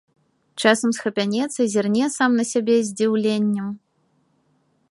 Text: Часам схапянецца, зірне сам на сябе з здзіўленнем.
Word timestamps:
Часам 0.67 0.93
схапянецца, 0.99 1.61
зірне 1.73 2.05
сам 2.17 2.31
на 2.41 2.45
сябе 2.53 2.75
з 2.87 2.87
здзіўленнем. 2.89 3.67